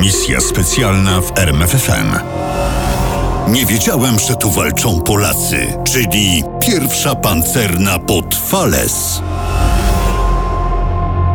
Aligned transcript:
Misja 0.00 0.40
specjalna 0.40 1.20
w 1.20 1.38
RMFFM. 1.38 2.14
Nie 3.48 3.66
wiedziałem, 3.66 4.18
że 4.18 4.36
tu 4.36 4.50
walczą 4.50 5.00
Polacy, 5.00 5.66
czyli 5.84 6.42
pierwsza 6.60 7.14
pancerna 7.14 7.98
pod 7.98 8.34
Fales. 8.34 9.22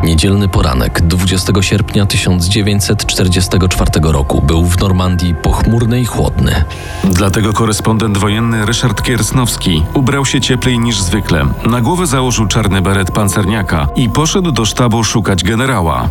Niedzielny 0.03 0.47
poranek 0.47 1.01
20 1.01 1.53
sierpnia 1.61 2.05
1944 2.05 3.91
roku 4.03 4.41
był 4.41 4.65
w 4.65 4.79
Normandii 4.79 5.35
pochmurny 5.35 6.01
i 6.01 6.05
chłodny. 6.05 6.63
Dlatego 7.03 7.53
korespondent 7.53 8.17
wojenny 8.17 8.65
Ryszard 8.65 9.01
Kiersnowski 9.01 9.83
ubrał 9.93 10.25
się 10.25 10.41
cieplej 10.41 10.79
niż 10.79 11.01
zwykle. 11.01 11.45
Na 11.65 11.81
głowę 11.81 12.07
założył 12.07 12.47
czarny 12.47 12.81
beret 12.81 13.11
pancerniaka 13.11 13.87
i 13.95 14.09
poszedł 14.09 14.51
do 14.51 14.65
sztabu 14.65 15.03
szukać 15.03 15.43
generała. 15.43 16.09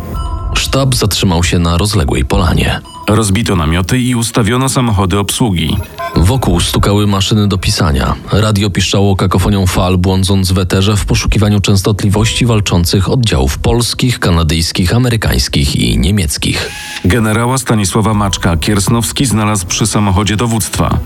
Sztab 0.73 0.95
zatrzymał 0.95 1.43
się 1.43 1.59
na 1.59 1.77
rozległej 1.77 2.25
polanie. 2.25 2.81
Rozbito 3.07 3.55
namioty 3.55 3.99
i 3.99 4.15
ustawiono 4.15 4.69
samochody 4.69 5.19
obsługi. 5.19 5.77
Wokół 6.15 6.59
stukały 6.59 7.07
maszyny 7.07 7.47
do 7.47 7.57
pisania. 7.57 8.15
Radio 8.31 8.69
piszczało 8.69 9.15
kakofonią 9.15 9.67
fal, 9.67 9.97
błądząc 9.97 10.51
w 10.51 10.57
eterze 10.57 10.97
w 10.97 11.05
poszukiwaniu 11.05 11.59
częstotliwości 11.59 12.45
walczących 12.45 13.09
oddziałów 13.09 13.57
polskich, 13.57 14.19
kanadyjskich, 14.19 14.95
amerykańskich 14.95 15.75
i 15.75 15.99
niemieckich. 15.99 16.71
Generała 17.05 17.57
Stanisława 17.57 18.13
Maczka 18.13 18.57
Kiersnowski 18.57 19.25
znalazł 19.25 19.65
przy 19.65 19.87
samochodzie 19.87 20.35
dowództwa. 20.35 20.97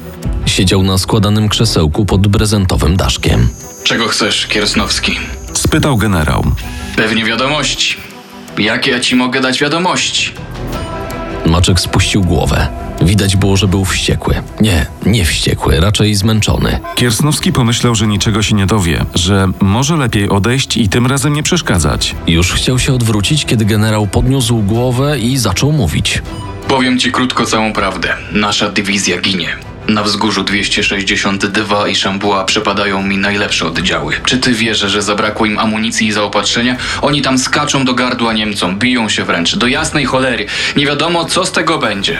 Siedział 0.45 0.83
na 0.83 0.97
składanym 0.97 1.49
krzesełku 1.49 2.05
pod 2.05 2.27
brezentowym 2.27 2.97
daszkiem. 2.97 3.47
Czego 3.83 4.07
chcesz, 4.07 4.47
Kiersnowski? 4.47 5.11
Spytał 5.53 5.97
generał. 5.97 6.43
Pewnie 6.95 7.25
wiadomości. 7.25 8.06
Jakie 8.57 8.91
ja 8.91 8.99
ci 8.99 9.15
mogę 9.15 9.41
dać 9.41 9.59
wiadomości? 9.59 10.31
Maczek 11.45 11.79
spuścił 11.79 12.21
głowę. 12.23 12.67
Widać 13.01 13.35
było, 13.35 13.57
że 13.57 13.67
był 13.67 13.85
wściekły. 13.85 14.35
Nie, 14.61 14.85
nie 15.05 15.25
wściekły, 15.25 15.79
raczej 15.79 16.15
zmęczony. 16.15 16.79
Kiersnowski 16.95 17.53
pomyślał, 17.53 17.95
że 17.95 18.07
niczego 18.07 18.43
się 18.43 18.55
nie 18.55 18.65
dowie, 18.65 19.05
że 19.15 19.47
może 19.59 19.97
lepiej 19.97 20.29
odejść 20.29 20.77
i 20.77 20.89
tym 20.89 21.07
razem 21.07 21.33
nie 21.33 21.43
przeszkadzać. 21.43 22.15
Już 22.27 22.53
chciał 22.53 22.79
się 22.79 22.93
odwrócić, 22.93 23.45
kiedy 23.45 23.65
generał 23.65 24.07
podniósł 24.07 24.57
głowę 24.57 25.19
i 25.19 25.37
zaczął 25.37 25.71
mówić. 25.71 26.21
Powiem 26.67 26.99
ci 26.99 27.11
krótko 27.11 27.45
całą 27.45 27.73
prawdę. 27.73 28.13
Nasza 28.31 28.69
dywizja 28.69 29.21
ginie. 29.21 29.66
Na 29.87 30.03
wzgórzu 30.03 30.43
262 30.43 31.87
i 31.87 31.95
Szambua 31.95 32.43
przepadają 32.43 33.03
mi 33.03 33.17
najlepsze 33.17 33.67
oddziały. 33.67 34.13
Czy 34.25 34.37
ty 34.37 34.53
wierzysz, 34.53 34.91
że 34.91 35.01
zabrakło 35.01 35.45
im 35.45 35.59
amunicji 35.59 36.07
i 36.07 36.11
zaopatrzenia? 36.11 36.77
Oni 37.01 37.21
tam 37.21 37.37
skaczą 37.37 37.85
do 37.85 37.93
gardła 37.93 38.33
Niemcom, 38.33 38.79
biją 38.79 39.09
się 39.09 39.23
wręcz. 39.23 39.55
Do 39.55 39.67
jasnej 39.67 40.05
cholery. 40.05 40.45
Nie 40.77 40.85
wiadomo, 40.85 41.25
co 41.25 41.45
z 41.45 41.51
tego 41.51 41.77
będzie. 41.77 42.19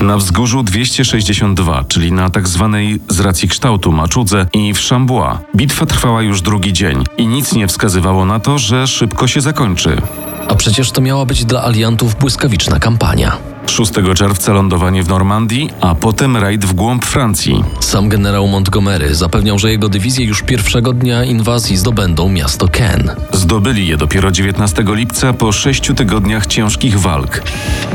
Na 0.00 0.16
wzgórzu 0.16 0.62
262, 0.62 1.84
czyli 1.88 2.12
na 2.12 2.30
tak 2.30 2.48
zwanej 2.48 3.00
z 3.08 3.20
racji 3.20 3.48
kształtu 3.48 3.92
Maczudze 3.92 4.46
i 4.52 4.74
w 4.74 4.80
Szambua. 4.80 5.40
Bitwa 5.56 5.86
trwała 5.86 6.22
już 6.22 6.42
drugi 6.42 6.72
dzień 6.72 7.04
i 7.16 7.26
nic 7.26 7.52
nie 7.52 7.66
wskazywało 7.66 8.24
na 8.24 8.40
to, 8.40 8.58
że 8.58 8.86
szybko 8.86 9.28
się 9.28 9.40
zakończy. 9.40 10.02
A 10.48 10.54
przecież 10.54 10.90
to 10.90 11.00
miała 11.00 11.26
być 11.26 11.44
dla 11.44 11.64
aliantów 11.64 12.14
błyskawiczna 12.14 12.78
kampania. 12.78 13.55
6 13.66 13.92
czerwca 14.14 14.52
lądowanie 14.52 15.02
w 15.02 15.08
Normandii, 15.08 15.70
a 15.80 15.94
potem 15.94 16.36
rajd 16.36 16.64
w 16.64 16.72
głąb 16.72 17.04
Francji. 17.04 17.64
Sam 17.80 18.08
generał 18.08 18.48
Montgomery 18.48 19.14
zapewniał, 19.14 19.58
że 19.58 19.70
jego 19.70 19.88
dywizje 19.88 20.26
już 20.26 20.42
pierwszego 20.42 20.92
dnia 20.92 21.24
inwazji 21.24 21.76
zdobędą 21.76 22.28
miasto 22.28 22.68
Ken. 22.68 23.10
Zdobyli 23.32 23.86
je 23.86 23.96
dopiero 23.96 24.30
19 24.30 24.84
lipca 24.86 25.32
po 25.32 25.52
sześciu 25.52 25.94
tygodniach 25.94 26.46
ciężkich 26.46 27.00
walk. 27.00 27.42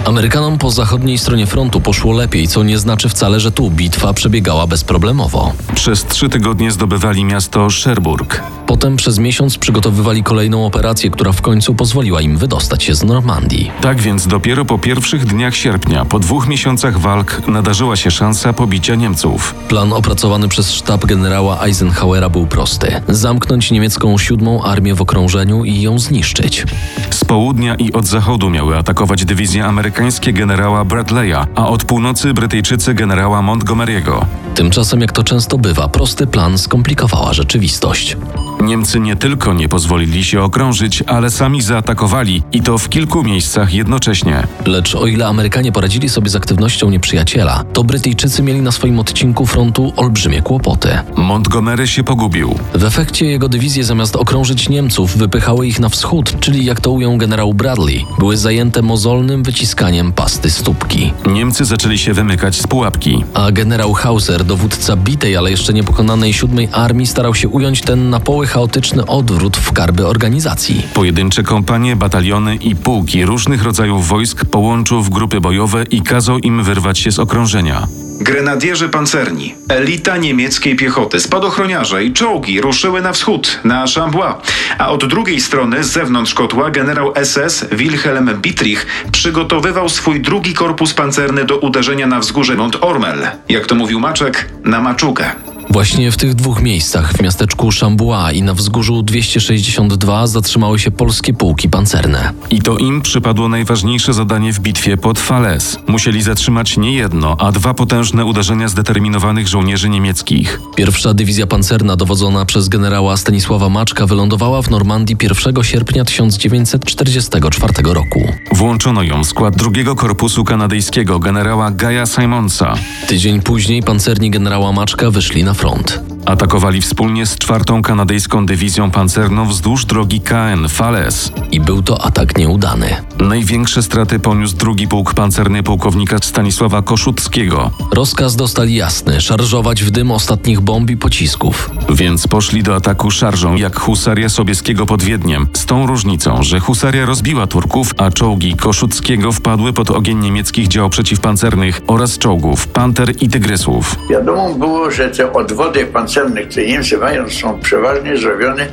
Amerykanom 0.06 0.58
po 0.58 0.72
zachodniej 0.72 1.18
stronie 1.18 1.46
frontu 1.46 1.82
poszło 1.82 2.14
lepiej, 2.14 2.48
co 2.48 2.64
nie 2.64 2.80
znaczy 2.80 3.10
wcale, 3.10 3.40
że 3.40 3.52
tu 3.52 3.72
bitwa 3.72 4.14
przebiegała 4.14 4.68
bezproblemowo. 4.68 5.54
Przez 5.76 6.06
trzy 6.06 6.30
tygodnie 6.30 6.72
zdobywali 6.72 7.26
miasto 7.26 7.68
Cherbourg. 7.84 8.44
Potem 8.68 8.96
przez 8.96 9.20
miesiąc 9.20 9.58
przygotowywali 9.58 10.24
kolejną 10.24 10.66
operację, 10.66 11.10
która 11.10 11.32
w 11.32 11.42
końcu 11.42 11.76
pozwoliła 11.76 12.22
im 12.22 12.38
wydostać 12.38 12.84
się 12.84 12.96
z 12.96 13.04
Normandii. 13.04 13.72
Tak 13.82 14.02
więc 14.02 14.28
dopiero 14.28 14.66
po 14.66 14.80
pierwszych 14.80 15.26
dniach 15.26 15.56
sierpnia, 15.62 16.06
po 16.06 16.20
dwóch 16.20 16.48
miesiącach 16.48 17.00
walk, 17.00 17.48
nadarzyła 17.48 17.96
się 17.96 18.12
szansa 18.12 18.54
pobicia 18.54 18.96
Niemców. 18.96 19.56
Plan 19.68 19.94
opracowany 19.94 20.48
przez 20.48 20.72
sztab 20.72 21.06
generała 21.06 21.64
Eisenhowera 21.64 22.30
był 22.30 22.48
prosty: 22.48 23.02
zamknąć 23.08 23.72
niemiecką 23.72 24.18
siódmą 24.18 24.64
armię 24.64 24.96
w 24.96 25.02
okrążeniu 25.02 25.64
i 25.64 25.82
ją 25.82 26.00
zniszczyć. 26.00 26.66
Z 27.10 27.26
południa 27.26 27.76
i 27.76 27.94
od 27.94 28.06
zachodu 28.06 28.50
miały 28.50 28.78
atakować 28.78 29.26
dywizje 29.26 29.66
amerykańskie 29.66 30.34
generała 30.34 30.86
Bradley'a, 30.86 31.46
a 31.56 31.68
od 31.68 31.84
północy 31.84 32.34
Brytyjczycy 32.34 32.94
generała 32.94 33.42
Montgomery'ego. 33.42 34.26
Tymczasem, 34.56 35.02
jak 35.02 35.12
to 35.12 35.24
często 35.24 35.58
bywa, 35.58 35.88
prosty 35.88 36.28
plan 36.28 36.58
skomplikowała 36.58 37.34
rzeczywistość. 37.34 38.18
Niemcy 38.62 39.00
nie 39.00 39.16
tylko 39.16 39.54
nie 39.54 39.70
pozwolili 39.70 40.24
się 40.24 40.42
okrążyć, 40.42 41.04
ale 41.08 41.30
sami 41.30 41.62
zaatakowali 41.62 42.44
i 42.52 42.62
to 42.62 42.78
w 42.78 42.90
kilku 42.90 43.24
miejscach 43.24 43.74
jednocześnie. 43.74 44.48
Lecz 44.66 44.96
o 44.96 45.08
ile 45.08 45.28
Amerykanie 45.52 45.72
poradzili 45.72 46.10
sobie 46.10 46.30
z 46.30 46.36
aktywnością 46.36 46.90
nieprzyjaciela, 46.90 47.64
to 47.74 47.84
Brytyjczycy 47.84 48.44
mieli 48.44 48.62
na 48.62 48.72
swoim 48.72 49.00
odcinku 49.00 49.46
frontu 49.46 49.94
olbrzymie 49.96 50.42
kłopoty. 50.42 50.90
Montgomery 51.16 51.88
się 51.88 52.04
pogubił. 52.04 52.56
W 52.74 52.84
efekcie 52.84 53.26
jego 53.26 53.50
dywizje 53.50 53.84
zamiast 53.84 54.16
okrążyć 54.16 54.70
Niemców, 54.70 55.18
wypychały 55.18 55.68
ich 55.68 55.80
na 55.80 55.90
wschód, 55.90 56.40
czyli 56.40 56.66
jak 56.66 56.82
to 56.82 56.92
ujął 56.92 57.18
generał 57.18 57.54
Bradley, 57.54 58.06
były 58.20 58.38
zajęte 58.38 58.82
mozolnym 58.82 59.44
wyciskaniem 59.44 60.14
pasty 60.14 60.50
stópki. 60.52 61.14
Niemcy 61.26 61.66
zaczęli 61.66 61.98
się 61.98 62.14
wymykać 62.14 62.56
z 62.56 62.68
pułapki. 62.68 63.24
A 63.34 63.52
generał 63.52 63.94
Hauser, 63.94 64.46
dowódca 64.46 64.96
bitej, 64.96 65.38
ale 65.38 65.52
jeszcze 65.52 65.74
niepokonanej 65.74 66.34
siódmej 66.34 66.70
armii, 66.72 67.08
starał 67.08 67.36
się 67.36 67.48
ująć 67.48 67.82
ten 67.82 68.10
na 68.10 68.20
poły 68.20 68.48
chaotyczny 68.48 69.06
odwrót 69.06 69.58
w 69.58 69.72
karby 69.72 70.08
organizacji. 70.08 70.82
Pojedyncze 70.94 71.44
kompanie, 71.44 71.96
bataliony 71.96 72.56
i 72.56 72.76
pułki 72.76 73.26
różnych 73.26 73.64
rodzajów 73.64 74.08
wojsk 74.08 74.46
połączył 74.46 75.02
w 75.02 75.10
grupy 75.10 75.41
bojowe 75.42 75.84
i 75.84 76.02
kazał 76.02 76.40
im 76.40 76.64
wyrwać 76.64 77.00
się 77.00 77.12
z 77.12 77.20
okrążenia. 77.20 77.88
Grenadierzy 78.22 78.90
pancerni, 78.90 79.56
elita 79.70 80.18
niemieckiej 80.18 80.76
piechoty, 80.76 81.20
spadochroniarze 81.20 82.04
i 82.04 82.14
czołgi 82.14 82.62
ruszyły 82.62 83.02
na 83.02 83.14
wschód, 83.14 83.60
na 83.64 83.86
Chambois, 83.96 84.36
a 84.78 84.90
od 84.90 85.06
drugiej 85.06 85.42
strony, 85.42 85.84
z 85.84 85.92
zewnątrz 85.92 86.34
kotła, 86.34 86.72
generał 86.72 87.14
SS 87.24 87.66
Wilhelm 87.72 88.42
Bittrich 88.42 88.88
przygotowywał 89.12 89.90
swój 89.90 90.22
drugi 90.22 90.54
korpus 90.54 90.94
pancerny 90.94 91.46
do 91.46 91.58
uderzenia 91.58 92.08
na 92.08 92.20
wzgórze 92.20 92.56
Mont 92.56 92.78
Ormel, 92.82 93.28
jak 93.50 93.66
to 93.66 93.76
mówił 93.76 94.00
Maczek, 94.00 94.50
na 94.64 94.82
Maczukę. 94.82 95.32
Właśnie 95.72 96.12
w 96.12 96.18
tych 96.18 96.36
dwóch 96.36 96.62
miejscach, 96.62 97.14
w 97.14 97.22
miasteczku 97.22 97.70
Chambois 97.80 98.36
i 98.36 98.44
na 98.44 98.54
wzgórzu 98.54 99.04
262, 99.04 100.28
zatrzymały 100.28 100.80
się 100.80 100.92
polskie 100.92 101.34
pułki 101.34 101.70
pancerne. 101.70 102.34
I 102.50 102.62
to 102.62 102.78
im 102.78 103.02
przypadło 103.02 103.50
najważniejsze 103.50 104.14
zadanie 104.14 104.54
w 104.54 104.60
bitwie 104.60 104.98
pod 104.98 105.20
Falaise. 105.20 105.78
Musieli 105.88 106.22
zatrzymać 106.22 106.78
nie 106.78 106.94
jedno, 106.94 107.36
a 107.40 107.52
dwa 107.52 107.74
potężne 107.74 108.26
uderzenia 108.26 108.68
zdeterminowanych 108.68 109.48
żołnierzy 109.48 109.90
niemieckich. 109.90 110.62
Pierwsza 110.76 111.14
dywizja 111.14 111.48
pancerna 111.48 111.96
dowodzona 111.96 112.46
przez 112.46 112.70
generała 112.70 113.18
Stanisława 113.18 113.70
Maczka 113.70 114.06
wylądowała 114.06 114.62
w 114.62 114.70
Normandii 114.70 115.18
1 115.22 115.64
sierpnia 115.64 116.06
1944 116.06 117.74
roku. 117.84 118.34
Włączono 118.52 119.04
ją 119.04 119.24
w 119.24 119.28
skład 119.28 119.56
drugiego 119.56 119.96
korpusu 119.96 120.44
kanadyjskiego 120.44 121.20
generała 121.20 121.72
Gaja 121.72 122.06
Simonsa. 122.06 122.74
Tydzień 123.08 123.42
później 123.42 123.84
pancerni 123.84 124.32
generała 124.32 124.72
Maczka 124.72 125.12
wyszli 125.12 125.44
na 125.44 125.54
front. 125.62 126.02
Atakowali 126.26 126.82
wspólnie 126.82 127.26
z 127.26 127.38
czwartą 127.38 127.82
kanadyjską 127.82 128.46
dywizją 128.46 128.92
pancerną 128.92 129.46
wzdłuż 129.46 129.86
drogi 129.86 130.22
KN 130.22 130.70
Falaise. 130.70 131.32
I 131.52 131.60
był 131.60 131.84
to 131.84 132.04
atak 132.06 132.38
nieudany. 132.38 132.96
Największe 133.22 133.84
straty 133.84 134.20
poniósł 134.20 134.56
drugi 134.56 134.88
pułk 134.88 135.14
pancerny 135.14 135.64
pułkownika 135.64 136.18
Stanisława 136.22 136.82
Koszuckiego, 136.82 137.72
Rozkaz 137.94 138.36
dostali 138.36 138.76
jasny: 138.76 139.22
szarżować 139.22 139.84
w 139.84 139.92
dym 139.92 140.12
ostatnich 140.12 140.62
bomb 140.62 140.90
i 140.90 140.98
pocisków. 140.98 141.70
więc 141.90 142.28
poszli 142.28 142.64
do 142.64 142.76
ataku 142.76 143.12
szarżą 143.12 143.56
jak 143.56 143.80
husaria 143.80 144.30
Sobieskiego 144.30 144.86
pod 144.86 145.04
Wiedniem, 145.04 145.48
z 145.54 145.66
tą 145.66 145.88
różnicą, 145.88 146.44
że 146.44 146.60
husaria 146.60 147.06
rozbiła 147.06 147.48
Turków, 147.48 147.94
a 147.98 148.12
czołgi 148.12 148.56
Koszuckiego 148.56 149.32
wpadły 149.32 149.74
pod 149.74 149.92
ogień 149.92 150.20
niemieckich 150.20 150.68
dział 150.68 150.90
przeciwpancernych 150.90 151.82
oraz 151.88 152.18
czołgów 152.18 152.68
Panter 152.68 153.14
i 153.22 153.30
Tygrysów. 153.30 153.96
Wiadomo 154.10 154.54
było, 154.54 154.92
że 154.92 155.10
te 155.10 155.34
odwody 155.34 155.86
pancerne, 155.86 156.42
które 156.42 156.66
Niemcy 156.66 156.98
mają, 156.98 157.30
są 157.30 157.60
przeważnie 157.60 158.18
zrobione 158.18 158.68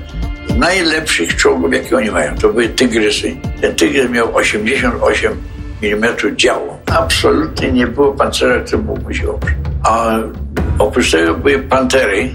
najlepszych 0.57 1.37
czołgów, 1.37 1.73
jakie 1.73 1.97
oni 1.97 2.11
mają. 2.11 2.35
To 2.35 2.49
były 2.49 2.69
tygrysy. 2.69 3.37
Ten 3.61 3.75
tygrys 3.75 4.11
miał 4.11 4.37
88 4.37 5.33
mm 5.83 6.15
działu. 6.37 6.69
Absolutnie 6.87 7.73
nie 7.73 7.87
było 7.87 8.13
pancerza, 8.13 8.61
który 8.65 8.83
mógłby 8.83 9.15
się 9.15 9.31
oprzeć. 9.31 9.55
A 9.85 10.19
oprócz 10.79 11.11
tego 11.11 11.35
były 11.35 11.59
pantery, 11.59 12.35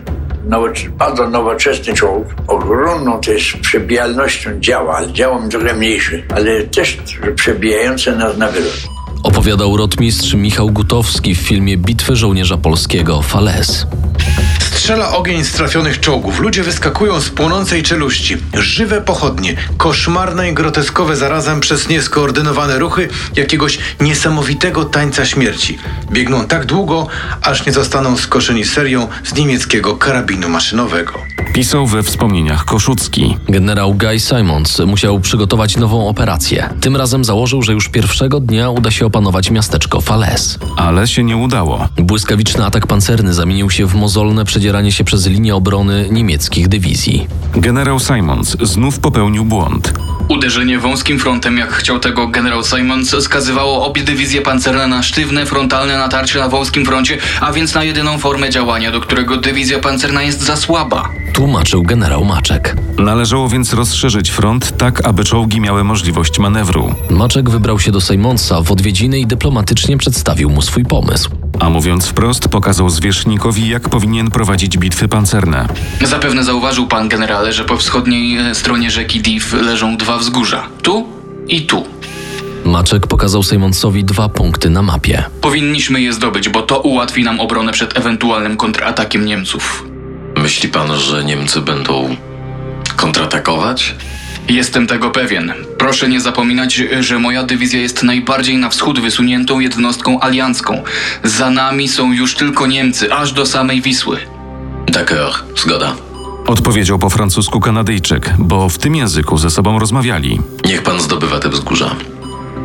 nowocze- 0.50 0.89
bardzo 0.89 1.30
nowoczesny 1.30 1.94
czołg, 1.94 2.27
ogromną 2.48 3.19
też 3.21 3.57
przebijalnością 3.62 4.50
działa, 4.59 4.95
ale 4.98 5.13
działo 5.13 5.42
trochę 5.50 5.74
mniejszy, 5.74 6.24
ale 6.36 6.63
też 6.63 6.98
przebijające 7.36 8.16
nas 8.16 8.38
na 8.38 8.48
wylot. 8.51 8.74
Opowiadał 9.24 9.77
rotmistrz 9.77 10.33
Michał 10.33 10.69
Gutowski 10.69 11.36
w 11.36 11.38
filmie 11.39 11.77
Bitwy 11.77 12.16
żołnierza 12.16 12.57
polskiego 12.57 13.21
Fales. 13.21 13.88
Strzela 14.83 15.15
ogień 15.15 15.44
z 15.44 15.51
trafionych 15.51 16.00
czołgów. 16.00 16.39
Ludzie 16.39 16.63
wyskakują 16.63 17.21
z 17.21 17.30
płonącej 17.30 17.83
czeluści. 17.83 18.38
Żywe 18.54 19.01
pochodnie. 19.01 19.56
Koszmarne 19.77 20.50
i 20.50 20.54
groteskowe 20.54 21.15
zarazem 21.15 21.60
przez 21.60 21.89
nieskoordynowane 21.89 22.80
ruchy 22.80 23.10
jakiegoś 23.36 23.77
niesamowitego 24.01 24.86
tańca 24.86 25.25
śmierci. 25.25 25.77
Biegną 26.12 26.45
tak 26.45 26.65
długo, 26.65 27.07
aż 27.42 27.65
nie 27.65 27.71
zostaną 27.71 28.18
skoszeni 28.18 28.65
serią 28.65 29.07
z 29.24 29.36
niemieckiego 29.36 29.95
karabinu 29.95 30.50
maszynowego. 30.50 31.13
Pisał 31.54 31.88
we 31.88 32.04
wspomnieniach 32.04 32.66
Koszucki. 32.66 33.38
Generał 33.50 33.94
Guy 33.94 34.19
Simons 34.19 34.80
musiał 34.80 35.19
przygotować 35.19 35.77
nową 35.77 36.07
operację. 36.07 36.69
Tym 36.81 36.95
razem 36.95 37.25
założył, 37.25 37.62
że 37.62 37.74
już 37.74 37.89
pierwszego 37.89 38.39
dnia 38.39 38.69
uda 38.69 38.92
się 38.92 39.06
opanować 39.06 39.51
miasteczko 39.51 40.01
Fales. 40.01 40.59
Ale 40.77 41.07
się 41.07 41.24
nie 41.24 41.38
udało. 41.38 41.88
Błyskawiczny 41.98 42.66
atak 42.66 42.88
pancerny 42.88 43.33
zamienił 43.33 43.69
się 43.69 43.86
w 43.86 43.95
mozolne 44.04 44.46
przedzieranie 44.46 44.92
się 44.92 45.04
przez 45.04 45.28
linię 45.28 45.56
obrony 45.56 46.08
niemieckich 46.12 46.68
dywizji. 46.68 47.28
Generał 47.56 48.00
Simons 48.00 48.58
znów 48.62 49.00
popełnił 49.00 49.46
błąd. 49.46 49.94
Uderzenie 50.30 50.80
wąskim 50.80 51.20
frontem, 51.20 51.58
jak 51.58 51.72
chciał 51.72 52.00
tego 52.00 52.28
generał 52.28 52.64
Simons, 52.64 53.16
skazywało 53.20 53.86
obie 53.86 54.04
dywizje 54.04 54.42
pancerne 54.42 54.88
na 54.88 55.04
sztywne, 55.04 55.46
frontalne 55.46 55.98
natarcie 55.98 56.40
na 56.40 56.50
wąskim 56.50 56.86
froncie, 56.86 57.18
a 57.42 57.54
więc 57.54 57.74
na 57.74 57.84
jedyną 57.84 58.18
formę 58.18 58.50
działania, 58.50 58.92
do 58.92 59.02
którego 59.02 59.38
dywizja 59.38 59.80
pancerna 59.80 60.24
jest 60.24 60.42
za 60.42 60.56
słaba. 60.56 61.10
Tłumaczył 61.34 61.84
generał 61.84 62.26
Maczek. 62.26 62.76
Należało 62.98 63.50
więc 63.50 63.74
rozszerzyć 63.74 64.30
front 64.30 64.78
tak, 64.78 65.06
aby 65.06 65.24
czołgi 65.24 65.62
miały 65.62 65.84
możliwość 65.84 66.40
manewru. 66.40 66.96
Maczek 67.10 67.50
wybrał 67.50 67.80
się 67.80 67.92
do 67.92 68.02
Simonsa 68.02 68.62
w 68.62 68.72
odwiedziny 68.72 69.20
i 69.20 69.28
dyplomatycznie 69.28 69.98
przedstawił 69.98 70.50
mu 70.50 70.62
swój 70.62 70.86
pomysł. 70.86 71.43
A 71.60 71.70
mówiąc 71.70 72.06
wprost, 72.08 72.48
pokazał 72.48 72.90
zwierzchnikowi, 72.90 73.70
jak 73.70 73.90
powinien 73.90 74.32
prowadzić 74.32 74.78
bitwy 74.78 75.08
pancerne. 75.08 75.68
Zapewne 76.02 76.44
zauważył 76.44 76.88
pan 76.88 77.10
generale, 77.10 77.54
że 77.54 77.66
po 77.66 77.78
wschodniej 77.78 78.38
e, 78.38 78.56
stronie 78.56 78.92
rzeki 78.92 79.22
Div 79.22 79.54
leżą 79.54 79.98
dwa 79.98 80.18
wzgórza. 80.18 80.68
Tu 80.82 81.08
i 81.48 81.62
tu. 81.62 81.86
Maczek 82.66 83.08
pokazał 83.08 83.44
Simonsowi 83.44 84.04
dwa 84.04 84.30
punkty 84.30 84.70
na 84.70 84.82
mapie. 84.82 85.24
Powinniśmy 85.42 86.02
je 86.02 86.14
zdobyć, 86.14 86.50
bo 86.50 86.62
to 86.62 86.80
ułatwi 86.80 87.24
nam 87.24 87.40
obronę 87.40 87.72
przed 87.72 87.98
ewentualnym 87.98 88.58
kontratakiem 88.58 89.26
Niemców. 89.26 89.86
Myśli 90.38 90.70
pan, 90.70 90.96
że 90.98 91.24
Niemcy 91.24 91.62
będą 91.62 92.16
kontratakować? 92.96 93.96
Jestem 94.50 94.88
tego 94.88 95.12
pewien. 95.12 95.54
Proszę 95.78 96.10
nie 96.10 96.22
zapominać, 96.22 96.81
że 97.00 97.19
moja 97.19 97.44
dywizja 97.44 97.80
jest 97.80 98.04
najbardziej 98.04 98.57
na 98.57 98.69
wschód 98.69 99.00
wysuniętą 99.00 99.60
jednostką 99.60 100.19
aliancką. 100.19 100.84
Za 101.24 101.50
nami 101.50 101.88
są 101.88 102.13
już 102.13 102.36
tylko 102.36 102.68
Niemcy, 102.68 103.13
aż 103.13 103.31
do 103.34 103.45
samej 103.45 103.81
Wisły. 103.81 104.18
D'accord, 104.88 105.44
zgoda. 105.56 105.95
Odpowiedział 106.48 107.00
po 107.00 107.10
francusku 107.10 107.60
Kanadyjczyk, 107.60 108.34
bo 108.40 108.69
w 108.69 108.78
tym 108.78 108.95
języku 108.95 109.38
ze 109.38 109.50
sobą 109.50 109.80
rozmawiali. 109.80 110.40
Niech 110.66 110.84
pan 110.84 111.00
zdobywa 111.01 111.40
te 111.40 111.50
wzgórza. 111.50 111.95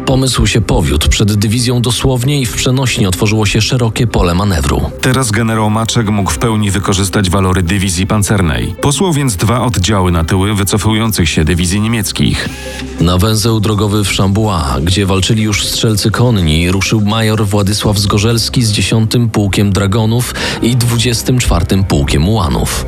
Pomysł 0.08 0.46
się 0.46 0.60
powiódł. 0.60 1.08
Przed 1.08 1.34
dywizją 1.34 1.82
dosłownie 1.82 2.40
i 2.40 2.46
w 2.46 2.55
przenośni 2.55 3.06
otworzyło 3.06 3.46
się 3.46 3.60
szerokie 3.60 4.06
pole 4.06 4.34
manewru. 4.34 4.90
Teraz 5.00 5.31
generał 5.31 5.70
Maczek 5.70 6.10
mógł 6.10 6.31
w 6.31 6.38
pełni 6.38 6.70
wykorzystać 6.70 7.31
walory 7.31 7.62
dywizji 7.62 8.06
pancernej. 8.06 8.75
Posłał 8.81 9.12
więc 9.12 9.37
dwa 9.37 9.60
oddziały 9.60 10.12
na 10.12 10.25
tyły 10.25 10.55
wycofujących 10.55 11.28
się 11.28 11.44
dywizji 11.44 11.81
niemieckich. 11.81 12.49
Na 13.00 13.19
węzeł 13.19 13.60
drogowy 13.60 14.05
w 14.05 14.16
Chambois, 14.16 14.64
gdzie 14.82 15.06
walczyli 15.06 15.43
już 15.43 15.66
strzelcy 15.66 16.11
konni, 16.11 16.70
ruszył 16.70 17.00
major 17.00 17.46
Władysław 17.46 17.99
Zgorzelski 17.99 18.62
z 18.62 18.72
10 18.72 19.12
Pułkiem 19.32 19.72
Dragonów 19.72 20.34
i 20.62 20.76
24 20.76 21.84
Pułkiem 21.88 22.28
Ułanów. 22.28 22.87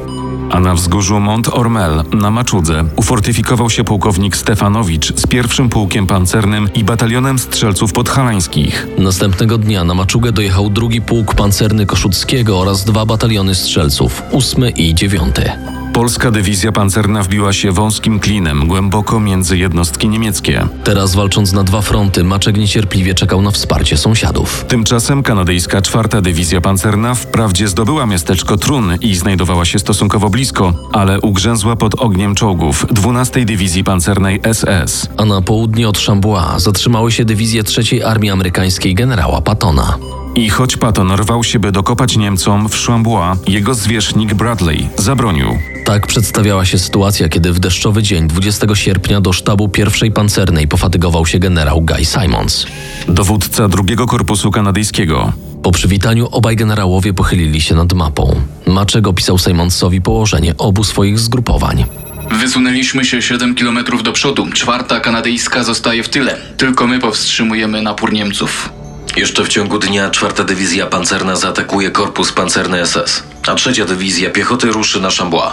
A 0.50 0.60
na 0.60 0.74
wzgórzu 0.74 1.20
Mont 1.20 1.48
Ormel 1.48 2.04
na 2.12 2.30
Maczudze 2.30 2.84
ufortyfikował 2.96 3.70
się 3.70 3.84
pułkownik 3.84 4.36
Stefanowicz 4.36 5.20
z 5.20 5.26
pierwszym 5.26 5.68
pułkiem 5.68 6.06
pancernym 6.06 6.68
i 6.74 6.84
batalionem 6.84 7.38
strzelców 7.38 7.92
podhalańskich. 7.92 8.86
Następnego 8.98 9.58
dnia 9.58 9.84
na 9.84 9.94
Maczugę 9.94 10.32
dojechał 10.32 10.70
drugi 10.70 11.02
pułk 11.02 11.34
pancerny 11.34 11.86
Koszuckiego 11.86 12.60
oraz 12.60 12.84
dwa 12.84 13.06
bataliony 13.06 13.54
strzelców, 13.54 14.22
ósmy 14.32 14.70
i 14.70 14.94
dziewiąty. 14.94 15.50
Polska 15.92 16.30
dywizja 16.30 16.72
pancerna 16.72 17.22
wbiła 17.22 17.52
się 17.52 17.72
wąskim 17.72 18.20
klinem 18.20 18.68
głęboko 18.68 19.20
między 19.20 19.58
jednostki 19.58 20.08
niemieckie. 20.08 20.68
Teraz 20.84 21.14
walcząc 21.14 21.52
na 21.52 21.64
dwa 21.64 21.80
fronty, 21.80 22.24
Maczek 22.24 22.56
niecierpliwie 22.56 23.14
czekał 23.14 23.42
na 23.42 23.50
wsparcie 23.50 23.96
sąsiadów. 23.96 24.64
Tymczasem 24.68 25.22
kanadyjska 25.22 25.82
czwarta 25.82 26.20
dywizja 26.20 26.60
pancerna 26.60 27.14
wprawdzie 27.14 27.68
zdobyła 27.68 28.06
miasteczko 28.06 28.56
Trun 28.56 28.96
i 29.00 29.14
znajdowała 29.14 29.64
się 29.64 29.78
stosunkowo 29.78 30.30
blisko, 30.30 30.72
ale 30.92 31.20
ugrzęzła 31.20 31.76
pod 31.76 31.94
ogniem 31.94 32.34
czołgów 32.34 32.86
12 32.90 33.44
dywizji 33.44 33.84
pancernej 33.84 34.40
SS. 34.52 35.08
A 35.16 35.24
na 35.24 35.42
południe 35.42 35.88
od 35.88 35.98
Chambois 35.98 36.62
zatrzymały 36.62 37.12
się 37.12 37.24
dywizje 37.24 37.64
trzeciej 37.64 38.02
Armii 38.02 38.30
Amerykańskiej 38.30 38.94
generała 38.94 39.40
Pattona. 39.40 39.98
I 40.34 40.50
choć 40.50 40.76
Patton 40.76 41.12
rwał 41.12 41.44
się, 41.44 41.58
by 41.58 41.72
dokopać 41.72 42.16
Niemcom 42.16 42.68
w 42.68 42.86
Chambois, 42.86 43.38
jego 43.46 43.74
zwierzchnik 43.74 44.34
Bradley 44.34 44.88
zabronił. 44.96 45.58
Tak 45.84 46.06
przedstawiała 46.06 46.64
się 46.64 46.78
sytuacja, 46.78 47.28
kiedy 47.28 47.52
w 47.52 47.58
deszczowy 47.58 48.02
dzień 48.02 48.28
20 48.28 48.74
sierpnia 48.74 49.20
do 49.20 49.32
sztabu 49.32 49.68
pierwszej 49.68 50.12
pancernej 50.12 50.68
pofatygował 50.68 51.26
się 51.26 51.38
generał 51.38 51.80
Guy 51.80 52.04
Simons. 52.04 52.66
Dowódca 53.08 53.68
drugiego 53.68 54.06
korpusu 54.06 54.50
kanadyjskiego. 54.50 55.32
Po 55.62 55.72
przywitaniu 55.72 56.28
obaj 56.30 56.56
generałowie 56.56 57.14
pochylili 57.14 57.60
się 57.60 57.74
nad 57.74 57.92
mapą. 57.92 58.40
Maczek 58.66 59.06
opisał 59.06 59.38
Simonsowi 59.38 60.00
położenie 60.00 60.56
obu 60.56 60.84
swoich 60.84 61.18
zgrupowań. 61.18 61.84
Wysunęliśmy 62.30 63.04
się 63.04 63.22
7 63.22 63.54
kilometrów 63.54 64.02
do 64.02 64.12
przodu. 64.12 64.46
Czwarta 64.52 65.00
kanadyjska 65.00 65.64
zostaje 65.64 66.02
w 66.02 66.08
tyle. 66.08 66.36
Tylko 66.56 66.86
my 66.86 66.98
powstrzymujemy 66.98 67.82
napór 67.82 68.12
Niemców. 68.12 68.79
Jeszcze 69.16 69.44
w 69.44 69.48
ciągu 69.48 69.78
dnia 69.78 70.10
czwarta 70.10 70.44
dywizja 70.44 70.86
pancerna 70.86 71.36
zaatakuje 71.36 71.90
korpus 71.90 72.32
pancerny 72.32 72.86
SS, 72.86 73.22
a 73.48 73.54
trzecia 73.54 73.84
dywizja 73.84 74.30
piechoty 74.30 74.72
ruszy 74.72 75.00
na 75.00 75.10
Chambois. 75.10 75.52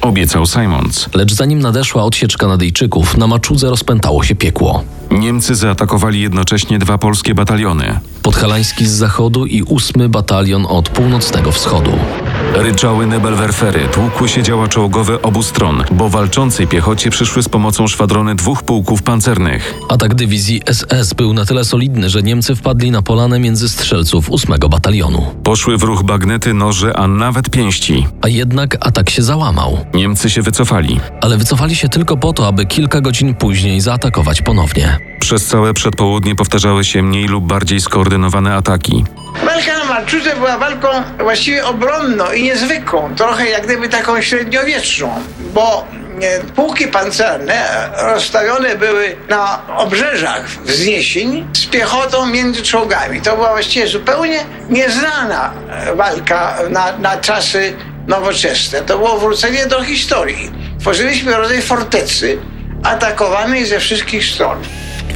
Obiecał 0.00 0.46
Simons. 0.46 1.08
Lecz 1.14 1.32
zanim 1.32 1.58
nadeszła 1.58 2.04
odsiecz 2.04 2.36
Kanadyjczyków, 2.36 3.16
na 3.16 3.26
Maczudze 3.26 3.70
rozpętało 3.70 4.24
się 4.24 4.34
piekło. 4.34 4.84
Niemcy 5.10 5.54
zaatakowali 5.54 6.20
jednocześnie 6.20 6.78
dwa 6.78 6.98
polskie 6.98 7.34
bataliony. 7.34 8.00
Podhalański 8.22 8.86
z 8.86 8.90
zachodu 8.90 9.46
i 9.46 9.62
ósmy 9.62 10.08
batalion 10.08 10.66
od 10.68 10.88
północnego 10.88 11.52
wschodu. 11.52 11.98
Ryczały 12.54 13.06
nebelwerfery, 13.06 13.88
tłukły 13.92 14.28
się 14.28 14.42
działa 14.42 14.68
czołgowe 14.68 15.22
obu 15.22 15.42
stron, 15.42 15.84
bo 15.90 16.08
walczącej 16.08 16.66
piechocie 16.66 17.10
przyszły 17.10 17.42
z 17.42 17.48
pomocą 17.48 17.88
szwadrony 17.88 18.34
dwóch 18.34 18.62
pułków 18.62 19.02
pancernych. 19.02 19.74
Atak 19.88 20.14
dywizji 20.14 20.60
SS 20.72 21.14
był 21.14 21.32
na 21.32 21.44
tyle 21.44 21.64
solidny, 21.64 22.10
że 22.10 22.22
Niemcy 22.22 22.56
wpadli 22.56 22.90
na 22.90 23.02
polanę 23.02 23.38
między 23.38 23.68
strzelców 23.68 24.30
ósmego 24.30 24.68
batalionu. 24.68 25.26
Poszły 25.44 25.78
w 25.78 25.82
ruch 25.82 26.02
bagnety, 26.02 26.54
noże, 26.54 26.96
a 26.96 27.06
nawet 27.06 27.50
pięści. 27.50 28.06
A 28.22 28.28
jednak 28.28 28.76
atak 28.80 29.10
się 29.10 29.22
załamał. 29.22 29.78
Niemcy 29.94 30.30
się 30.30 30.42
wycofali. 30.42 31.00
Ale 31.20 31.36
wycofali 31.38 31.76
się 31.76 31.88
tylko 31.88 32.16
po 32.16 32.32
to, 32.32 32.46
aby 32.46 32.66
kilka 32.66 33.00
godzin 33.00 33.34
później 33.34 33.80
zaatakować 33.80 34.42
ponownie. 34.42 34.98
Przez 35.20 35.46
całe 35.46 35.74
przedpołudnie 35.74 36.34
powtarzały 36.34 36.84
się 36.84 37.02
mniej 37.02 37.24
lub 37.28 37.44
bardziej 37.44 37.80
skoordynowane 37.80 38.54
ataki. 38.54 39.04
Walka 39.42 39.78
na 39.78 39.84
Malczudze 39.84 40.36
była 40.36 40.58
walką 40.58 40.88
właściwie 41.18 41.66
obronną 41.66 42.32
i 42.32 42.42
niezwykłą, 42.42 43.14
trochę 43.14 43.48
jak 43.48 43.64
gdyby 43.64 43.88
taką 43.88 44.22
średniowieczną, 44.22 45.22
bo 45.40 45.86
e, 46.22 46.40
pułki 46.40 46.86
pancerne 46.88 47.90
rozstawione 47.98 48.76
były 48.76 49.16
na 49.28 49.62
obrzeżach 49.76 50.48
wzniesień 50.48 51.48
z 51.52 51.66
piechotą 51.66 52.26
między 52.26 52.62
czołgami. 52.62 53.20
To 53.20 53.36
była 53.36 53.52
właściwie 53.52 53.86
zupełnie 53.86 54.40
nieznana 54.70 55.52
e, 55.70 55.94
walka 55.94 56.58
na, 56.70 56.98
na 56.98 57.16
czasy 57.16 57.76
nowoczesne. 58.06 58.80
To 58.80 58.98
było 58.98 59.18
wrócenie 59.18 59.66
do 59.66 59.84
historii. 59.84 60.52
Tworzyliśmy 60.80 61.36
rodzaj 61.36 61.62
fortecy 61.62 62.38
atakowanej 62.82 63.66
ze 63.66 63.80
wszystkich 63.80 64.26
stron. 64.26 64.58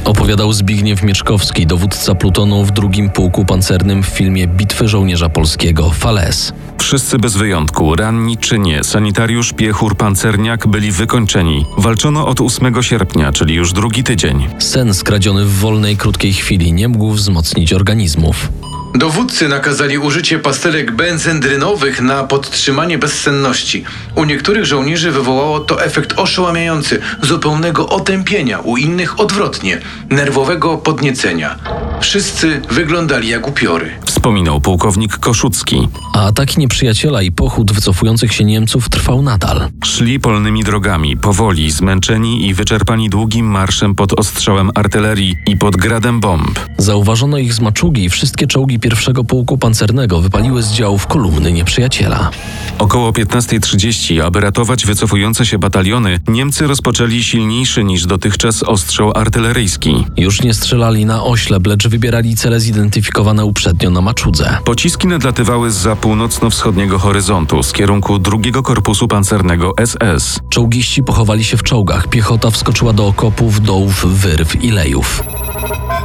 Opowiadał 0.05 0.53
Zbigniew 0.53 1.03
Mieczkowski, 1.03 1.67
dowódca 1.67 2.15
plutonu 2.15 2.65
w 2.65 2.71
drugim 2.71 3.09
pułku 3.09 3.45
pancernym 3.45 4.03
w 4.03 4.05
filmie 4.05 4.47
Bitwy 4.47 4.87
żołnierza 4.87 5.29
polskiego 5.29 5.89
Fales. 5.89 6.53
Wszyscy 6.77 7.19
bez 7.19 7.37
wyjątku, 7.37 7.95
ranni 7.95 8.37
czy 8.37 8.59
nie, 8.59 8.83
sanitariusz, 8.83 9.53
piechur, 9.53 9.97
pancerniak 9.97 10.67
byli 10.67 10.91
wykończeni. 10.91 11.65
Walczono 11.77 12.27
od 12.27 12.41
8 12.41 12.83
sierpnia, 12.83 13.31
czyli 13.31 13.55
już 13.55 13.73
drugi 13.73 14.03
tydzień. 14.03 14.47
Sen 14.59 14.93
skradziony 14.93 15.45
w 15.45 15.59
wolnej, 15.59 15.97
krótkiej 15.97 16.33
chwili 16.33 16.73
nie 16.73 16.87
mógł 16.87 17.11
wzmocnić 17.11 17.73
organizmów. 17.73 18.49
Dowódcy 18.95 19.47
nakazali 19.47 19.97
użycie 19.97 20.39
pastelek 20.39 20.91
benzendrynowych 20.91 22.01
na 22.01 22.23
podtrzymanie 22.23 22.97
bezsenności. 22.97 23.83
U 24.15 24.25
niektórych 24.25 24.65
żołnierzy 24.65 25.11
wywołało 25.11 25.59
to 25.59 25.83
efekt 25.83 26.19
oszałamiający, 26.19 27.01
zupełnego 27.21 27.89
otępienia, 27.89 28.59
u 28.59 28.77
innych 28.77 29.19
odwrotnie, 29.19 29.81
nerwowego 30.09 30.77
podniecenia. 30.77 31.55
Wszyscy 32.01 32.61
wyglądali 32.69 33.27
jak 33.27 33.47
upiory. 33.47 33.91
Wspominał 34.19 34.61
pułkownik 34.61 35.17
Koszucki. 35.17 35.87
A 36.13 36.25
ataki 36.25 36.59
nieprzyjaciela 36.59 37.21
i 37.21 37.31
pochód 37.31 37.71
wycofujących 37.71 38.33
się 38.33 38.43
Niemców 38.43 38.89
trwał 38.89 39.21
nadal. 39.21 39.69
Szli 39.83 40.19
polnymi 40.19 40.63
drogami, 40.63 41.17
powoli, 41.17 41.71
zmęczeni 41.71 42.47
i 42.47 42.53
wyczerpani 42.53 43.09
długim 43.09 43.45
marszem 43.45 43.95
pod 43.95 44.19
ostrzałem 44.19 44.71
artylerii 44.75 45.35
i 45.47 45.57
pod 45.57 45.77
gradem 45.77 46.19
bomb. 46.19 46.59
Zauważono 46.77 47.37
ich 47.37 47.53
z 47.53 47.59
maczugi 47.59 48.03
i 48.03 48.09
wszystkie 48.09 48.47
czołgi 48.47 48.79
pierwszego 48.79 49.23
pułku 49.23 49.57
pancernego 49.57 50.21
wypaliły 50.21 50.63
z 50.63 50.71
działów 50.71 51.07
kolumny 51.07 51.51
nieprzyjaciela. 51.51 52.31
Około 52.79 53.11
15.30, 53.11 54.21
aby 54.21 54.41
ratować 54.41 54.85
wycofujące 54.85 55.45
się 55.45 55.57
bataliony, 55.59 56.19
Niemcy 56.27 56.67
rozpoczęli 56.67 57.23
silniejszy 57.23 57.83
niż 57.83 58.05
dotychczas 58.05 58.63
ostrzał 58.63 59.11
artyleryjski. 59.15 60.05
Już 60.17 60.41
nie 60.41 60.53
strzelali 60.53 61.05
na 61.05 61.23
oślep, 61.23 61.67
lecz 61.67 61.87
wybierali 61.87 62.35
cele 62.35 62.59
zidentyfikowane 62.59 63.45
uprzednio 63.45 63.89
na 63.89 64.08
maczudze. 64.09 64.57
Pociski 64.63 65.07
nadlatywały 65.07 65.71
z 65.71 65.99
północno-wschodniego 65.99 66.99
horyzontu 66.99 67.63
z 67.63 67.71
kierunku 67.71 68.19
drugiego 68.19 68.63
korpusu 68.63 69.07
pancernego 69.07 69.73
SS. 69.85 70.39
Czołgiści 70.49 71.03
pochowali 71.03 71.43
się 71.43 71.57
w 71.57 71.63
czołgach, 71.63 72.07
piechota 72.07 72.51
wskoczyła 72.51 72.93
do 72.93 73.07
okopów, 73.07 73.61
dołów, 73.61 74.05
wyrw 74.05 74.63
i 74.63 74.71
lejów. 74.71 75.23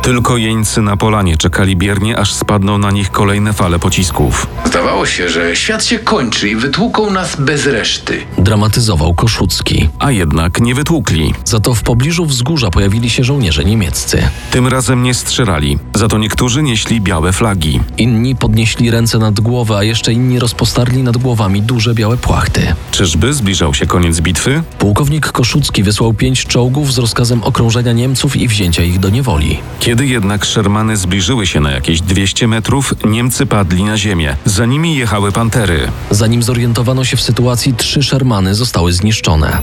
Tylko 0.04 0.37
jeńcy 0.37 0.82
na 0.82 0.96
polanie 0.96 1.37
czekali 1.37 1.76
biernie, 1.76 2.18
aż 2.18 2.32
spadną 2.32 2.78
na 2.78 2.90
nich 2.90 3.11
kolejne 3.11 3.52
fale 3.52 3.78
pocisków. 3.78 4.46
Zdawało 4.64 5.06
się, 5.06 5.28
że 5.28 5.56
świat 5.56 5.84
się 5.84 5.99
kończy 5.99 6.49
i 6.49 6.56
wytłuką 6.56 7.11
nas 7.11 7.37
bez 7.37 7.66
reszty. 7.66 8.20
Dramatyzował 8.38 9.14
Koszucki. 9.14 9.88
A 9.99 10.11
jednak 10.11 10.61
nie 10.61 10.75
wytłukli. 10.75 11.34
Za 11.44 11.61
to 11.61 11.75
w 11.75 11.82
pobliżu 11.82 12.26
wzgórza 12.26 12.70
pojawili 12.70 13.11
się 13.11 13.25
żołnierze 13.25 13.64
niemieccy. 13.64 14.28
Tym 14.50 14.66
razem 14.66 15.02
nie 15.02 15.14
strzelali, 15.14 15.78
za 15.94 16.08
to 16.08 16.18
niektórzy 16.18 16.62
nieśli 16.62 17.00
białe 17.00 17.32
flagi. 17.32 17.80
Inni 17.98 18.36
podnieśli 18.36 18.90
ręce 18.90 19.18
nad 19.18 19.40
głowę, 19.40 19.76
a 19.76 19.82
jeszcze 19.82 20.12
inni 20.12 20.38
rozpostarli 20.38 21.02
nad 21.02 21.16
głowami 21.16 21.62
duże 21.62 21.94
białe 21.94 22.16
płachty. 22.16 22.74
Czyżby 22.90 23.32
zbliżał 23.32 23.74
się 23.74 23.86
koniec 23.86 24.20
bitwy? 24.20 24.62
Pułkownik 24.78 25.32
Koszucki 25.32 25.82
wysłał 25.82 26.14
pięć 26.14 26.46
czołgów 26.46 26.92
z 26.92 26.98
rozkazem 26.98 27.42
okrążenia 27.42 27.92
Niemców 27.92 28.36
i 28.36 28.48
wzięcia 28.48 28.82
ich 28.82 28.98
do 28.98 29.10
niewoli. 29.10 29.58
Kiedy 29.80 30.06
jednak 30.06 30.46
Shermany 30.46 30.96
zbliżyły 30.96 31.46
się 31.46 31.60
na 31.60 31.70
jakieś 31.70 32.00
200 32.00 32.48
metrów, 32.48 32.94
Niemcy 33.04 33.46
padli 33.46 33.84
na 33.84 33.98
ziemię. 33.98 34.36
Za 34.44 34.66
nimi 34.66 34.96
jechały 34.96 35.32
pantery. 35.32 35.88
Zanim 36.10 36.42
zorientowano 36.42 37.04
się 37.04 37.16
w 37.16 37.22
sytuacji, 37.22 37.74
trzy 37.74 38.02
Shermany 38.02 38.54
zostały 38.54 38.92
zniszczone. 38.92 39.58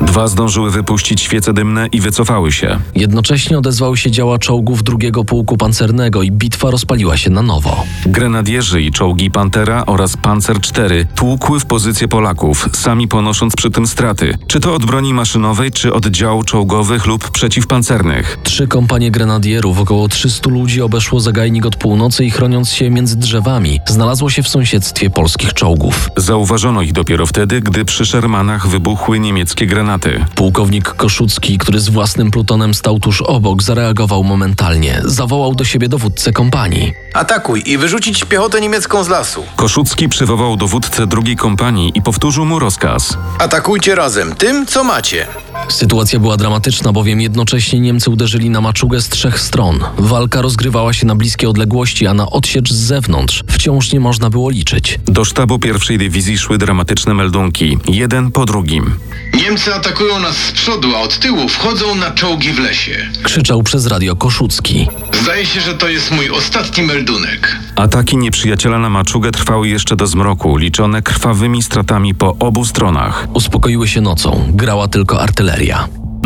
Dwa 0.00 0.28
zdążyły 0.28 0.70
wypuścić 0.70 1.20
świece 1.20 1.52
dymne 1.52 1.86
i 1.86 2.00
wycofały 2.00 2.52
się. 2.52 2.78
Jednocześnie 2.94 3.58
odezwały 3.58 3.96
się 3.96 4.10
działa 4.10 4.38
czołgów 4.38 4.82
drugiego 4.82 5.24
pułku 5.24 5.56
pancernego 5.56 6.22
i 6.22 6.32
bitwa 6.32 6.70
rozpaliła 6.70 7.16
się 7.16 7.30
na 7.30 7.42
nowo. 7.42 7.65
Grenadierzy 8.06 8.82
i 8.82 8.90
czołgi 8.90 9.30
Pantera 9.30 9.86
oraz 9.86 10.16
Panzer 10.16 10.56
IV 10.56 11.06
tłukły 11.14 11.60
w 11.60 11.66
pozycję 11.66 12.08
Polaków, 12.08 12.68
sami 12.72 13.08
ponosząc 13.08 13.56
przy 13.56 13.70
tym 13.70 13.86
straty, 13.86 14.38
czy 14.46 14.60
to 14.60 14.74
od 14.74 14.84
broni 14.84 15.14
maszynowej, 15.14 15.70
czy 15.70 15.94
od 15.94 16.06
dział 16.06 16.42
czołgowych 16.42 17.06
lub 17.06 17.30
przeciwpancernych. 17.30 18.38
Trzy 18.42 18.68
kompanie 18.68 19.10
grenadierów, 19.10 19.78
około 19.78 20.08
300 20.08 20.50
ludzi 20.50 20.82
obeszło 20.82 21.20
zagajnik 21.20 21.66
od 21.66 21.76
północy 21.76 22.24
i 22.24 22.30
chroniąc 22.30 22.70
się 22.70 22.90
między 22.90 23.16
drzewami, 23.16 23.80
znalazło 23.86 24.30
się 24.30 24.42
w 24.42 24.48
sąsiedztwie 24.48 25.10
polskich 25.10 25.54
czołgów. 25.54 26.10
Zauważono 26.16 26.82
ich 26.82 26.92
dopiero 26.92 27.26
wtedy, 27.26 27.60
gdy 27.60 27.84
przy 27.84 28.06
Shermanach 28.06 28.68
wybuchły 28.68 29.20
niemieckie 29.20 29.66
granaty. 29.66 30.24
Pułkownik 30.34 30.84
Koszucki, 30.88 31.58
który 31.58 31.80
z 31.80 31.88
własnym 31.88 32.30
plutonem 32.30 32.74
stał 32.74 32.98
tuż 32.98 33.22
obok, 33.22 33.62
zareagował 33.62 34.24
momentalnie. 34.24 35.00
Zawołał 35.04 35.54
do 35.54 35.64
siebie 35.64 35.88
dowódcę 35.88 36.32
kompanii. 36.32 36.92
Atakuj 37.14 37.55
i 37.58 37.78
wyrzucić 37.78 38.24
piechotę 38.24 38.60
niemiecką 38.60 39.04
z 39.04 39.08
lasu. 39.08 39.44
Koszucki 39.56 40.08
przywołał 40.08 40.56
dowódcę 40.56 41.06
drugiej 41.06 41.36
kompanii 41.36 41.92
i 41.94 42.02
powtórzył 42.02 42.44
mu 42.44 42.58
rozkaz. 42.58 43.18
Atakujcie 43.38 43.94
razem 43.94 44.34
tym, 44.34 44.66
co 44.66 44.84
macie. 44.84 45.26
Sytuacja 45.68 46.18
była 46.18 46.36
dramatyczna, 46.36 46.92
bowiem 46.92 47.20
jednocześnie 47.20 47.80
Niemcy 47.80 48.10
uderzyli 48.10 48.50
na 48.50 48.60
maczugę 48.60 49.00
z 49.00 49.08
trzech 49.08 49.40
stron. 49.40 49.80
Walka 49.98 50.42
rozgrywała 50.42 50.92
się 50.92 51.06
na 51.06 51.14
bliskie 51.14 51.48
odległości, 51.48 52.06
a 52.06 52.14
na 52.14 52.30
odsiecz 52.30 52.72
z 52.72 52.76
zewnątrz 52.76 53.44
wciąż 53.48 53.92
nie 53.92 54.00
można 54.00 54.30
było 54.30 54.50
liczyć. 54.50 54.98
Do 55.04 55.24
sztabu 55.24 55.58
pierwszej 55.58 55.98
dywizji 55.98 56.38
szły 56.38 56.58
dramatyczne 56.58 57.14
meldunki, 57.14 57.78
jeden 57.88 58.32
po 58.32 58.44
drugim. 58.44 58.98
Niemcy 59.34 59.74
atakują 59.74 60.20
nas 60.20 60.36
z 60.36 60.52
przodu, 60.52 60.96
a 60.96 61.00
od 61.00 61.18
tyłu 61.18 61.48
wchodzą 61.48 61.94
na 61.94 62.10
czołgi 62.10 62.52
w 62.52 62.58
lesie. 62.58 62.96
Krzyczał 63.22 63.62
przez 63.62 63.86
radio 63.86 64.16
Koszucki. 64.16 64.88
Zdaje 65.22 65.46
się, 65.46 65.60
że 65.60 65.74
to 65.74 65.88
jest 65.88 66.10
mój 66.10 66.30
ostatni 66.30 66.82
meldunek. 66.82 67.56
Ataki 67.76 68.16
nieprzyjaciela 68.16 68.78
na 68.78 68.90
maczugę 68.90 69.32
trwały 69.32 69.68
jeszcze 69.68 69.96
do 69.96 70.06
zmroku, 70.06 70.56
liczone 70.56 71.02
krwawymi 71.02 71.62
stratami 71.62 72.14
po 72.14 72.36
obu 72.38 72.64
stronach. 72.64 73.28
Uspokoiły 73.32 73.88
się 73.88 74.00
nocą, 74.00 74.46
grała 74.54 74.88
tylko 74.88 75.20
artyleria. 75.20 75.45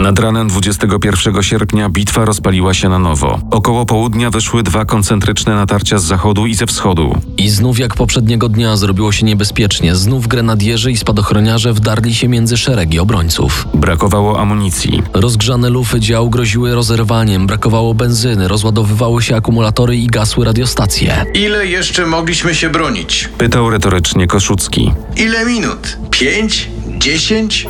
Nad 0.01 0.19
ranem 0.19 0.49
21 0.49 1.43
sierpnia 1.43 1.89
bitwa 1.89 2.25
rozpaliła 2.25 2.75
się 2.75 2.89
na 2.89 2.99
nowo. 2.99 3.41
Około 3.51 3.87
południa 3.87 4.31
wyszły 4.31 4.63
dwa 4.63 4.85
koncentryczne 4.85 5.55
natarcia 5.55 5.99
z 5.99 6.05
zachodu 6.05 6.47
i 6.47 6.55
ze 6.55 6.67
wschodu. 6.67 7.19
I 7.37 7.49
znów 7.49 7.79
jak 7.79 7.95
poprzedniego 7.95 8.49
dnia 8.49 8.77
zrobiło 8.77 9.13
się 9.13 9.27
niebezpiecznie. 9.27 9.97
Znów 9.97 10.29
grenadierzy 10.29 10.93
i 10.93 10.97
spadochroniarze 10.97 11.73
wdarli 11.73 12.15
się 12.15 12.29
między 12.29 12.57
szeregi 12.57 12.99
obrońców. 12.99 13.69
Brakowało 13.75 14.41
amunicji. 14.41 15.03
Rozgrzane 15.15 15.71
lufy 15.71 16.01
dział 16.01 16.31
groziły 16.31 16.75
rozerwaniem, 16.75 17.47
brakowało 17.47 17.95
benzyny, 17.95 18.49
rozładowywały 18.49 19.23
się 19.23 19.37
akumulatory 19.37 19.97
i 19.97 20.07
gasły 20.07 20.45
radiostacje. 20.45 21.25
Ile 21.35 21.67
jeszcze 21.67 22.07
mogliśmy 22.07 22.55
się 22.55 22.71
bronić? 22.71 23.29
Pytał 23.39 23.71
retorycznie 23.71 24.27
Koszucki. 24.27 24.93
Ile 25.17 25.45
minut? 25.45 25.99
Pięć? 26.11 26.71
Dziesięć? 26.99 27.67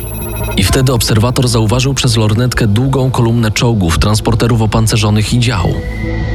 I 0.57 0.63
wtedy 0.63 0.93
obserwator 0.93 1.47
zauważył 1.47 1.93
przez 1.93 2.17
lornetkę 2.17 2.67
długą 2.67 3.11
kolumnę 3.11 3.51
czołgów, 3.51 3.99
transporterów 3.99 4.61
opancerzonych 4.61 5.33
i 5.33 5.39
dział. 5.39 5.73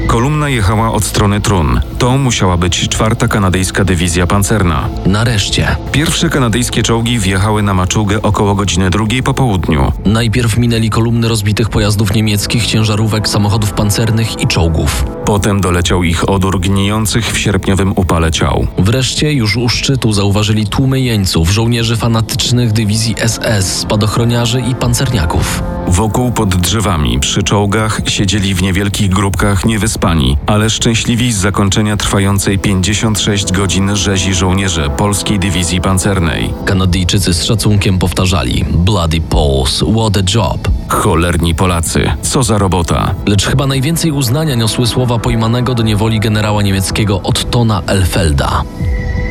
Kolumna 0.07 0.49
jechała 0.49 0.93
od 0.93 1.05
strony 1.05 1.41
Trun. 1.41 1.81
To 1.99 2.19
musiała 2.19 2.57
być 2.57 2.89
czwarta 2.89 3.29
kanadyjska 3.29 3.85
dywizja 3.85 4.27
pancerna. 4.27 4.89
Nareszcie. 5.07 5.77
Pierwsze 5.93 6.31
kanadyjskie 6.31 6.83
czołgi 6.83 7.19
wjechały 7.19 7.63
na 7.63 7.75
maczugę 7.75 8.23
około 8.23 8.55
godziny 8.55 8.91
drugiej 8.91 9.23
po 9.23 9.35
południu. 9.35 9.93
Najpierw 10.05 10.59
minęli 10.59 10.91
kolumny 10.91 11.29
rozbitych 11.29 11.69
pojazdów 11.69 12.15
niemieckich, 12.15 12.67
ciężarówek, 12.67 13.29
samochodów 13.29 13.73
pancernych 13.73 14.41
i 14.41 14.47
czołgów. 14.47 15.05
Potem 15.27 15.61
doleciał 15.61 16.03
ich 16.03 16.29
odór 16.29 16.61
gnijących 16.61 17.33
w 17.33 17.39
sierpniowym 17.39 17.93
upale 17.97 18.31
ciał. 18.31 18.67
Wreszcie 18.79 19.33
już 19.33 19.57
u 19.57 19.69
szczytu 19.69 20.13
zauważyli 20.13 20.67
tłumy 20.67 21.01
jeńców, 21.01 21.51
żołnierzy 21.51 21.97
fanatycznych 21.97 22.73
dywizji 22.73 23.15
SS, 23.27 23.79
spadochroniarzy 23.79 24.61
i 24.61 24.75
pancerniaków. 24.75 25.63
Wokół 25.89 26.33
pod 26.33 26.57
drzewami, 26.57 27.21
przy 27.21 27.43
czołgach, 27.43 28.01
siedzieli 28.09 28.55
w 28.55 28.63
niewielkich 28.63 29.09
grupkach 29.09 29.65
niewyspani, 29.65 30.37
ale 30.47 30.71
szczęśliwi 30.71 31.33
z 31.33 31.37
zakończenia 31.37 31.97
trwającej 31.97 32.59
56 32.59 33.53
godzin 33.53 33.97
rzezi 33.97 34.35
żołnierze 34.35 34.91
polskiej 34.91 35.39
dywizji 35.39 35.81
pancernej. 35.81 36.55
Kanadyjczycy 36.65 37.35
z 37.35 37.45
szacunkiem 37.45 37.99
powtarzali 37.99 38.65
Bloody 38.71 39.21
Poles, 39.21 39.85
what 39.97 40.17
a 40.17 40.23
job. 40.35 40.69
Cholerni 40.89 41.55
Polacy, 41.55 42.11
co 42.23 42.43
za 42.43 42.59
robota. 42.59 43.15
Lecz 43.27 43.47
chyba 43.47 43.67
najwięcej 43.67 44.13
uznania 44.13 44.55
niosły 44.55 44.87
słowa 44.87 45.16
pojmanego 45.19 45.75
do 45.75 45.83
niewoli 45.83 46.21
generała 46.21 46.63
niemieckiego 46.63 47.23
Ottona 47.23 47.83
Elfelda. 47.87 48.63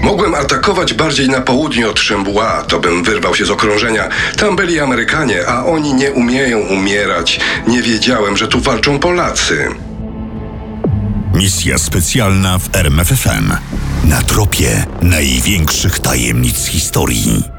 Mogłem 0.04 0.36
atakować 0.36 0.94
bardziej 0.94 1.30
na 1.30 1.42
południe 1.42 1.90
od 1.90 2.00
Szembła, 2.00 2.64
to 2.68 2.80
bym 2.80 3.04
wyrwał 3.04 3.36
się 3.36 3.46
z 3.46 3.52
okrążenia. 3.52 4.10
Tam 4.38 4.56
byli 4.56 4.80
Amerykanie, 4.80 5.48
a 5.48 5.66
oni 5.66 5.94
nie 5.94 6.12
umieją 6.12 6.60
umierać. 6.60 7.40
Nie 7.68 7.82
wiedziałem, 7.82 8.38
że 8.38 8.48
tu 8.48 8.60
walczą 8.60 9.00
Polacy. 9.00 9.68
Misja 11.34 11.78
specjalna 11.78 12.60
w 12.60 12.76
RMFFM. 12.76 13.54
Na 14.04 14.22
tropie 14.22 14.86
największych 15.02 16.00
tajemnic 16.00 16.66
historii. 16.66 17.55